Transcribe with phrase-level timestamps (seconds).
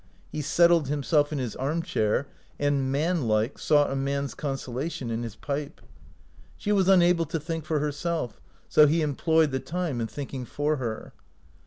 [0.31, 2.25] He settled himself in his arm chair,
[2.57, 5.79] and, man like, sought a man's consola tion in his pipe.
[6.57, 10.45] She was unable to think for herself, so he employed the time in think ing
[10.45, 11.13] for her.